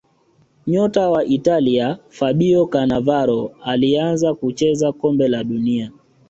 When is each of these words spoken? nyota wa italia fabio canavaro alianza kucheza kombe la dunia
nyota 0.67 1.09
wa 1.09 1.25
italia 1.25 1.97
fabio 2.09 2.65
canavaro 2.65 3.55
alianza 3.63 4.33
kucheza 4.35 4.91
kombe 4.91 5.27
la 5.27 5.43
dunia 5.43 5.91